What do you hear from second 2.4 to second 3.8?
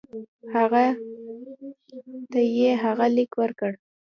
یې هغه لیک ورکړ.